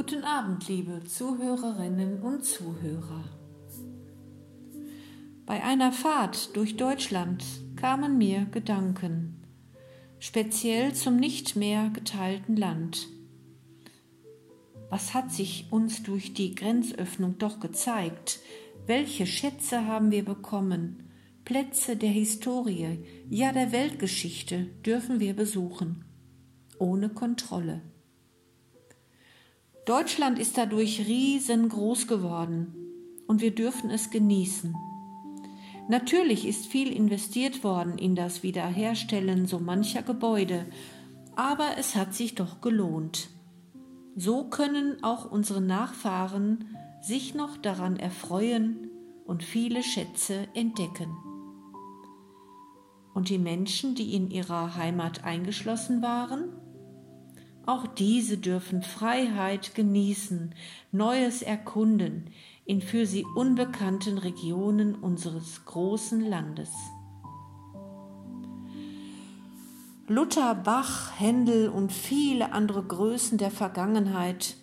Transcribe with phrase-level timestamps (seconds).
[0.00, 3.24] Guten Abend, liebe Zuhörerinnen und Zuhörer.
[5.44, 7.44] Bei einer Fahrt durch Deutschland
[7.74, 9.42] kamen mir Gedanken,
[10.20, 13.08] speziell zum nicht mehr geteilten Land.
[14.88, 18.38] Was hat sich uns durch die Grenzöffnung doch gezeigt?
[18.86, 21.10] Welche Schätze haben wir bekommen?
[21.44, 26.04] Plätze der Historie, ja der Weltgeschichte dürfen wir besuchen,
[26.78, 27.82] ohne Kontrolle.
[29.88, 32.74] Deutschland ist dadurch riesengroß geworden
[33.26, 34.76] und wir dürfen es genießen.
[35.88, 40.66] Natürlich ist viel investiert worden in das Wiederherstellen so mancher Gebäude,
[41.36, 43.30] aber es hat sich doch gelohnt.
[44.14, 48.90] So können auch unsere Nachfahren sich noch daran erfreuen
[49.24, 51.16] und viele Schätze entdecken.
[53.14, 56.52] Und die Menschen, die in ihrer Heimat eingeschlossen waren,
[57.68, 60.54] auch diese dürfen Freiheit genießen,
[60.90, 62.30] Neues erkunden,
[62.64, 66.70] in für sie unbekannten Regionen unseres großen Landes.
[70.06, 74.56] Luther, Bach, Händel und viele andere Größen der Vergangenheit,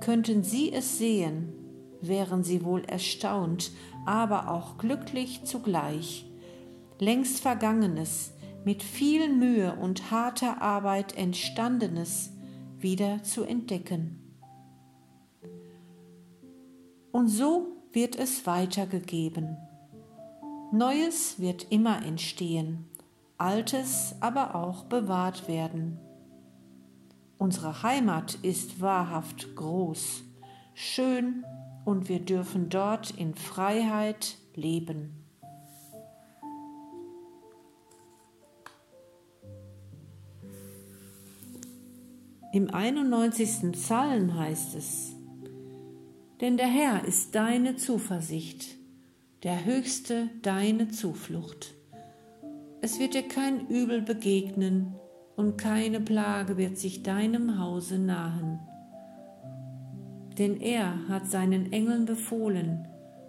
[0.00, 1.54] könnten sie es sehen,
[2.02, 3.70] wären sie wohl erstaunt,
[4.04, 6.26] aber auch glücklich zugleich.
[6.98, 8.34] Längst Vergangenes,
[8.66, 12.32] mit viel Mühe und harter Arbeit entstandenes
[12.80, 14.18] wieder zu entdecken.
[17.12, 19.56] Und so wird es weitergegeben.
[20.72, 22.86] Neues wird immer entstehen,
[23.38, 26.00] Altes aber auch bewahrt werden.
[27.38, 30.24] Unsere Heimat ist wahrhaft groß,
[30.74, 31.44] schön
[31.84, 35.25] und wir dürfen dort in Freiheit leben.
[42.56, 43.72] Im 91.
[43.72, 45.14] Psalm heißt es,
[46.40, 48.78] denn der Herr ist deine Zuversicht,
[49.42, 51.74] der Höchste deine Zuflucht.
[52.80, 54.94] Es wird dir kein Übel begegnen
[55.36, 58.58] und keine Plage wird sich deinem Hause nahen.
[60.38, 62.88] Denn er hat seinen Engeln befohlen,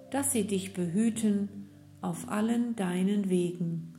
[0.10, 1.68] dass sie dich behüten
[2.00, 3.94] auf allen deinen Wegen,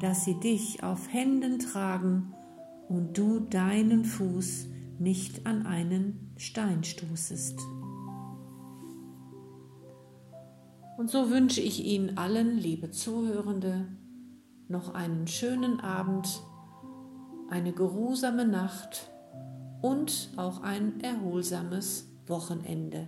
[0.00, 2.32] dass sie dich auf Händen tragen
[2.88, 4.66] und du deinen Fuß
[4.98, 7.58] nicht an einen Stein stoßest.
[10.96, 13.88] Und so wünsche ich Ihnen allen, liebe Zuhörende,
[14.68, 16.42] noch einen schönen Abend,
[17.50, 19.10] eine geruhsame Nacht
[19.82, 23.06] und auch ein erholsames Wochenende.